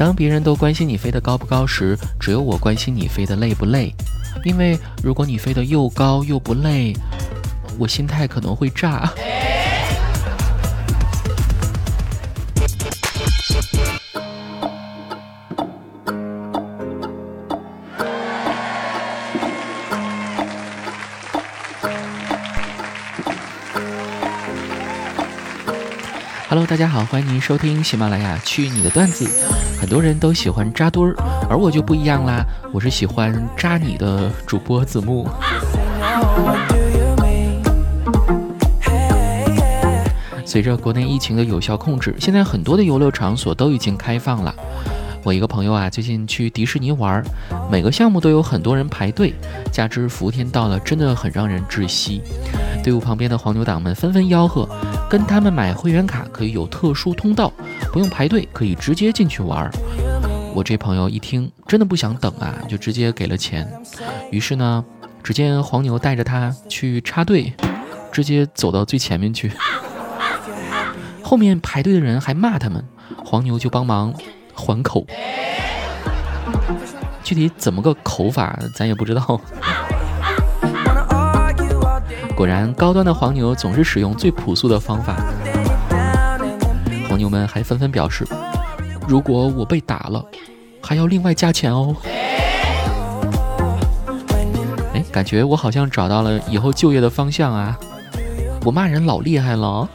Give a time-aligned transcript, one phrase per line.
[0.00, 3.94] 当别人都关心你飞得高不高时，只有我关心你飞得累不累。
[4.44, 6.94] 因为如果你飞得又高又不累，
[7.78, 9.12] 我心态可能会炸。
[26.50, 29.24] Hello，大家好，欢迎您收听喜马拉雅去你的段子。
[29.80, 31.14] 很多人都喜欢扎堆儿，
[31.48, 35.28] 而我就不一样啦，我是喜欢扎你的主播子木。
[40.44, 44.52] 随着国内疫情的有效控制，现在很多的游乐场所都已经开放了。
[45.22, 47.22] 我一个朋友啊，最近去迪士尼玩，
[47.70, 49.34] 每个项目都有很多人排队，
[49.70, 52.22] 加之伏天到了，真的很让人窒息。
[52.82, 54.68] 队伍旁边的黄牛党们纷纷吆喝。
[55.10, 57.52] 跟他们买会员卡可以有特殊通道，
[57.92, 59.68] 不用排队，可以直接进去玩。
[60.54, 63.68] 我这朋友一听，真的不想等啊，就直接给了钱。
[64.30, 64.84] 于是呢，
[65.20, 67.52] 只见黄牛带着他去插队，
[68.12, 69.50] 直接走到最前面去。
[71.22, 72.84] 后面排队的人还骂他们，
[73.24, 74.14] 黄牛就帮忙
[74.60, 75.06] 还口。
[77.24, 79.40] 具体怎么个口法，咱也不知道。
[82.36, 85.16] 果然，高端的黄牛总是使用最朴素的方法。
[87.08, 88.26] 黄牛们还纷纷表示，
[89.08, 90.24] 如果我被打了，
[90.82, 91.96] 还要另外加钱哦。
[94.94, 97.78] 哎，感觉我好像找到了以后就业的方向啊！
[98.64, 99.88] 我骂人老厉害了。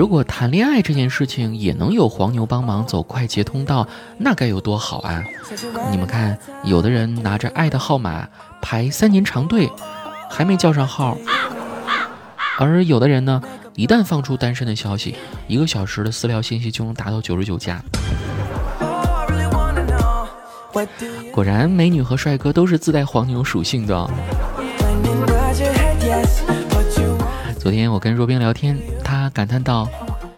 [0.00, 5.22] 如果谈恋爱这件事情也能有黄牛帮忙走快捷通道，那该有多好啊！
[5.90, 8.26] 你们看，有的人拿着爱的号码
[8.62, 9.70] 排三年长队，
[10.30, 11.18] 还没叫上号；
[12.58, 13.42] 而有的人呢，
[13.74, 17.78] 一旦放出单身的消息，一个小时的私聊信息就能达到九十九加。
[21.30, 24.10] 果然，美女和帅哥都是自带黄牛属性的。
[27.58, 28.78] 昨天我跟若冰聊天，
[29.30, 29.88] 感叹道：“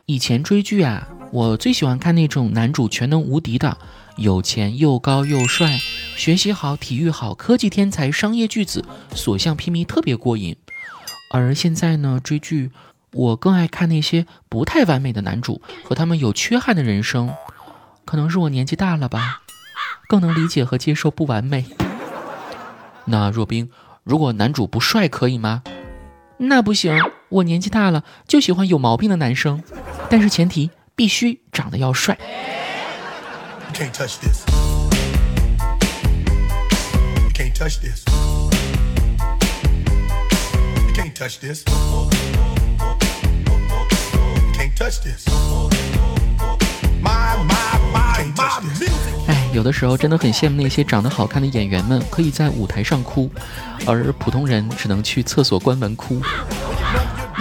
[0.06, 3.76] 以前追剧啊，我最喜欢看那种男主全能无敌的，
[4.16, 5.78] 有钱又高又帅，
[6.16, 10.56] 学习好，体育好，科技天才，商业巨子，所向披靡，特别过瘾。
[11.31, 12.70] 而现在呢，追剧，
[13.12, 17.32] 我更爱看那些不太完美的男主和他们有缺憾的人生。
[18.04, 19.42] 可能是我年纪大了吧，
[20.08, 21.64] 更能理解和接受不完美。
[23.06, 23.70] 那若冰，
[24.04, 25.62] 如果男主不帅可以吗？”
[26.44, 26.98] 那不行，
[27.32, 29.62] 我年纪大了，就喜欢有毛病的男生，
[30.10, 32.19] 但是前提必须长得要帅。
[49.26, 53.31] 哎有的时候真的很羡慕那些长得好看的演员们，可以在舞台上哭，
[53.87, 56.20] 而普通人只能去厕所关门哭。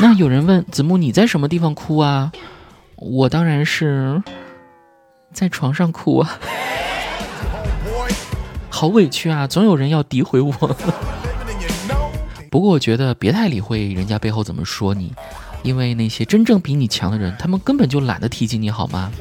[0.02, 2.32] 那有人问子木你在什么地方哭啊？
[2.96, 4.22] 我当然是
[5.32, 6.40] 在床上哭啊，
[8.68, 9.46] 好委屈啊！
[9.46, 10.52] 总有人要诋毁我。
[12.50, 15.14] 不过我觉得别太理会人家背后怎么说你，
[15.62, 19.12] 因为那些真正比你强的人，他们根本就懒得提及你好吗？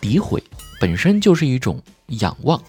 [0.00, 0.42] 诋毁。
[0.80, 2.60] 本身就是一种仰望，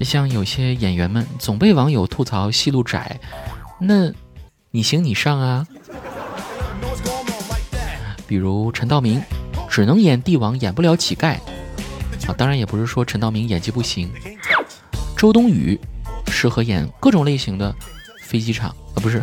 [0.00, 3.18] 像有些演员们总被网友吐槽戏路窄，
[3.84, 4.12] 那
[4.70, 5.66] 你行你上啊。
[8.26, 9.20] 比如陈道明，
[9.68, 11.34] 只能演帝王，演不了乞丐
[12.26, 12.34] 啊。
[12.36, 14.10] 当然也不是说陈道明演技不行。
[15.16, 15.78] 周冬雨
[16.28, 17.74] 适合演各种类型的
[18.22, 19.22] 飞机场啊，不是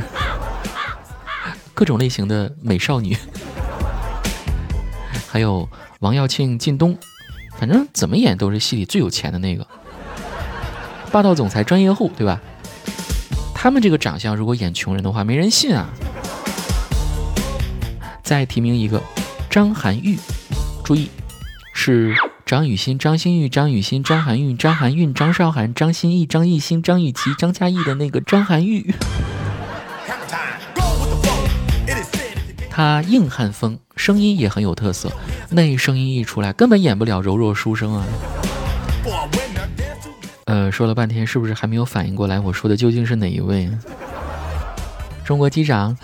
[1.73, 3.17] 各种类型的美少女。
[5.27, 5.67] 还有。
[6.01, 6.97] 王耀庆、靳东，
[7.57, 9.67] 反正怎么演都是戏里最有钱的那个，
[11.11, 12.39] 霸道总裁、专业户，对吧？
[13.61, 15.89] 他们这个长相，如果演穷人的话，没人信啊。
[18.23, 19.03] 再提名一个
[19.49, 20.17] 张含韵，
[20.81, 21.09] 注意，
[21.73, 22.15] 是
[22.45, 28.81] 张雨欣、张馨予、张雨欣、张含韵、张含韵、张韶涵、张歆艺、张艺兴、张雨绮、张嘉译的那个张含韵。
[32.69, 35.11] 他硬汉风，声音也很有特色。
[35.49, 38.05] 那声音一出来，根本演不了柔弱书生啊。
[40.49, 42.39] 呃，说了半天，是不是还没有反应过来？
[42.39, 43.69] 我说的究竟是哪一位？
[45.23, 45.95] 中国机长。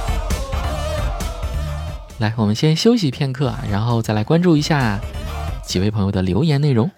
[2.20, 5.00] 来，我们先休息片刻，然后再来关注一下
[5.64, 6.90] 几位朋友的留言内容。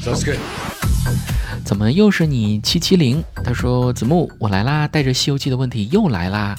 [0.00, 0.38] So good，
[1.66, 2.62] 怎么又是你？
[2.62, 3.22] 七七零。
[3.44, 6.56] 他说子木，我来啦，带着《西游记》的问题又来啦。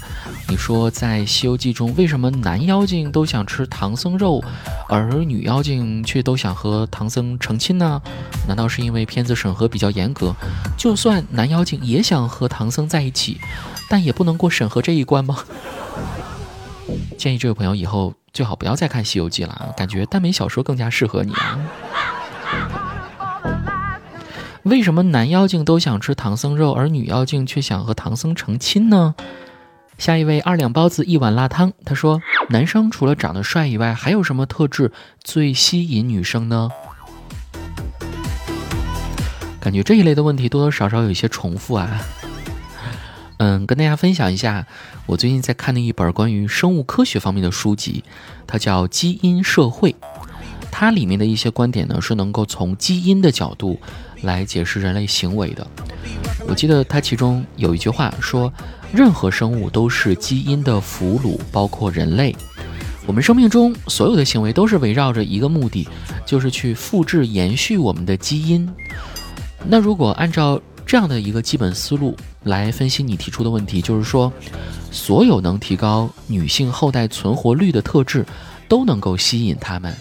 [0.47, 4.43] 你说在《西游记》中，为什么男妖精都想吃唐僧肉，
[4.87, 7.99] 而女妖精却都想和唐僧成亲呢？
[8.47, 10.35] 难道是因为片子审核比较严格？
[10.77, 13.39] 就算男妖精也想和唐僧在一起，
[13.89, 15.39] 但也不能过审核这一关吗？
[17.17, 21.59] 建议这位朋友以后最好不要再看《西游记》了，感觉耽美小说更加适合你啊。
[24.65, 29.13] 为什么男妖精都想吃唐僧肉，而女妖精却想和唐僧成亲呢？
[29.99, 32.19] 下一位二两包子一碗辣汤，他说：
[32.49, 34.91] 男生除了长得帅以外，还有什么特质
[35.23, 36.71] 最吸引女生呢？
[39.59, 42.01] 感觉这一类的问题多多少少有一些重复啊。
[43.37, 44.65] 嗯，跟大家分享一下，
[45.05, 48.03] 我最近在看的一本关于生物科学方面的书籍，
[48.47, 49.91] 它叫《基因社会》。
[50.71, 53.79] 它里面的一些观点呢，是能够从基因的角度
[54.21, 55.65] 来解释人类行为的。
[56.47, 58.51] 我记得它其中有一句话说
[58.93, 62.35] ：“任何生物都是基因的俘虏，包括人类。
[63.07, 65.87] 我们生命中所有的行为都是围绕着一个目的，
[66.25, 68.67] 就是去复制、延续我们的基因。”
[69.67, 74.31] 那如果按照这样的一个基本思路来分析你提出的问题，就是说，
[74.91, 78.23] 所有能提高女性后代存活率的特质
[78.67, 79.91] 都能够吸引他们。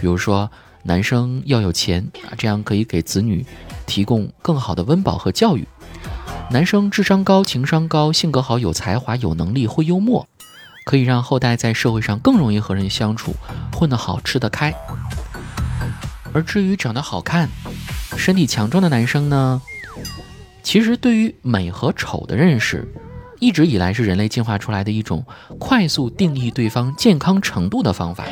[0.00, 0.50] 比如说，
[0.82, 3.44] 男生要有钱啊，这样可以给子女
[3.86, 5.64] 提供更好的温饱和教育；
[6.50, 10.26] 男生智商高、情商高、性格好、有才华、有能力、会幽默，
[10.84, 13.34] 可以让后代在社会上更容易和人相处，
[13.72, 14.72] 混得好、吃得开。
[16.32, 17.48] 而至于长得好看、
[18.16, 19.60] 身体强壮的男生呢，
[20.62, 22.86] 其实对于美和丑的认识，
[23.40, 25.24] 一直以来是人类进化出来的一种
[25.58, 28.24] 快速定义对方健康程度的方法。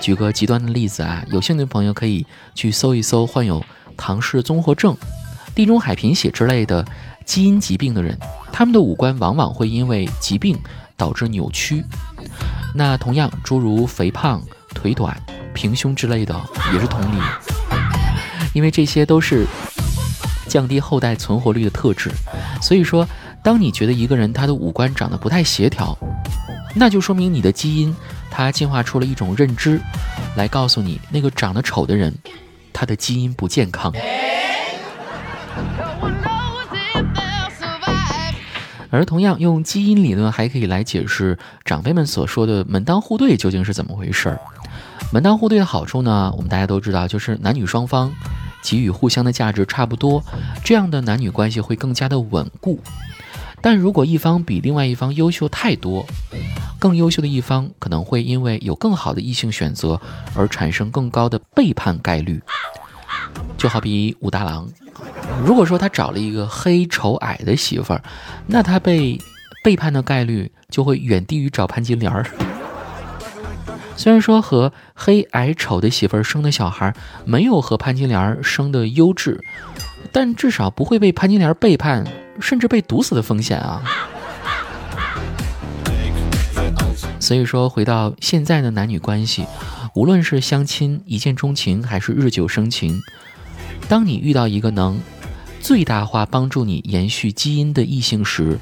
[0.00, 3.64] 举个极端的例子啊，有兴趣的朋友可以去搜一搜患有
[3.96, 4.96] 唐氏综合症、
[5.54, 6.84] 地中海贫血之类的
[7.24, 8.16] 基因疾病的人，
[8.52, 10.56] 他们的五官往往会因为疾病
[10.96, 11.84] 导致扭曲。
[12.74, 14.40] 那同样，诸如肥胖、
[14.74, 15.20] 腿短、
[15.52, 16.40] 平胸之类的
[16.72, 17.20] 也是同理，
[18.52, 19.44] 因为这些都是
[20.46, 22.12] 降低后代存活率的特质。
[22.62, 23.08] 所以说，
[23.42, 25.98] 当你觉得一个人他的五官长得不太协调，
[26.74, 27.94] 那就说明你的基因。
[28.30, 29.80] 它进化出了一种认知，
[30.36, 32.14] 来告诉你那个长得丑的人，
[32.72, 33.92] 他的基因不健康。
[38.88, 44.40] 而同样用基因理论还可以来解释长辈们所说的门当户对究竟是怎么回事儿。
[45.12, 48.12] 门当户对的好处呢，我们大家都知道，就是男女双方
[48.62, 50.22] 给予互相的价值差不多，
[50.64, 52.80] 这样的男女关系会更加的稳固。
[53.60, 56.06] 但如果一方比另外一方优秀太多，
[56.78, 60.00] 更优秀的一方可能会因为有更好的异性选择
[60.34, 62.40] 而产生更高的背叛概率。
[63.56, 64.68] 就好比武大郎，
[65.44, 68.02] 如果说他找了一个黑丑矮的媳妇儿，
[68.46, 69.20] 那他被
[69.64, 72.26] 背叛的概率就会远低于找潘金莲儿。
[73.96, 76.94] 虽然说和黑矮丑的媳妇儿生的小孩
[77.24, 79.40] 没有和潘金莲儿生的优质，
[80.12, 82.04] 但至少不会被潘金莲背叛。
[82.38, 83.82] 甚至被毒死的风险啊！
[87.26, 89.44] 所以说，回到现在的男女关系，
[89.96, 93.02] 无论是相亲、一见钟情，还是日久生情，
[93.88, 95.00] 当你遇到一个能
[95.60, 98.60] 最大化帮助你延续基因的异性时，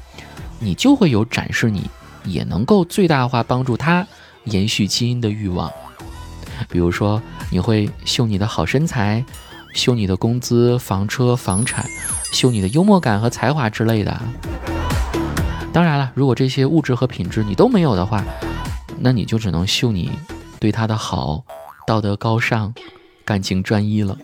[0.57, 1.87] 你就会有展示你
[2.23, 4.07] 也能够最大化帮助他
[4.45, 5.71] 延续基因的欲望。
[6.67, 9.23] 比如说，你会秀你的好身材。
[9.75, 11.85] 秀你的工资、房车、房产，
[12.33, 14.19] 秀你的幽默感和才华之类的。
[15.71, 18.23] 当然了，如果这些物质和品质你都没有的话，
[18.97, 20.11] 那你就只能秀你
[20.59, 21.43] 对他的好、
[21.85, 22.73] 道德高尚、
[23.23, 24.17] 感情专一了。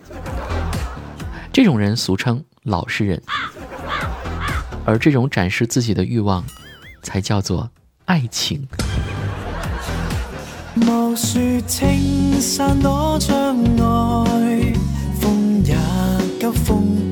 [1.52, 3.22] 这种人俗称老实人，
[4.84, 6.44] 而这种展示自己的欲望，
[7.02, 7.70] 才叫做
[8.06, 8.66] 爱情。
[10.74, 12.40] 也急，
[16.50, 17.11] 风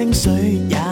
[0.00, 0.89] 清，水也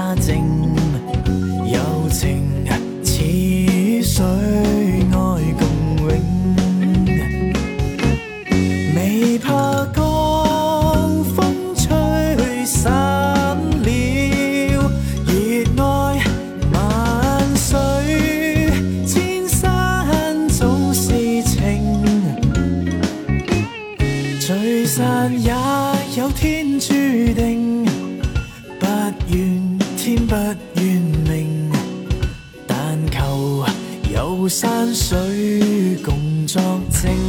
[35.59, 36.62] 水共作
[36.93, 37.27] 证。